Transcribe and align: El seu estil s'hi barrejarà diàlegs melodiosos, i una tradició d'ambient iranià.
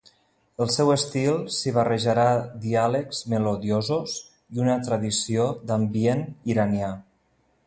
El 0.63 0.69
seu 0.75 0.87
estil 0.93 1.35
s'hi 1.55 1.73
barrejarà 1.75 2.25
diàlegs 2.65 3.21
melodiosos, 3.35 4.17
i 4.57 4.65
una 4.67 4.81
tradició 4.89 5.49
d'ambient 5.71 6.29
iranià. 6.55 6.95